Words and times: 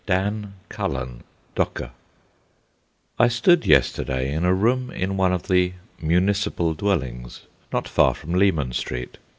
DAN 0.07 0.55
CULLEN, 0.69 1.21
DOCKER 1.53 1.91
I 3.19 3.27
stood, 3.27 3.67
yesterday, 3.67 4.33
in 4.33 4.43
a 4.43 4.51
room 4.51 4.89
in 4.89 5.15
one 5.15 5.31
of 5.31 5.47
the 5.47 5.73
"Municipal 6.01 6.73
Dwellings," 6.73 7.41
not 7.71 7.87
far 7.87 8.15
from 8.15 8.33
Leman 8.33 8.73
Street. 8.73 9.19